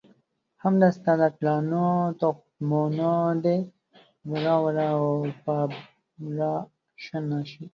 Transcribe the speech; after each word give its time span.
همدا 0.63 0.87
ستا 0.97 1.11
د 1.21 1.23
ګلانو 1.37 1.87
تخمونه 2.21 3.11
دي، 3.43 3.57
ورو 4.29 4.55
ورو 4.63 5.09
به 5.43 5.57
را 6.37 6.55
شنه 7.03 7.39
شي. 7.51 7.65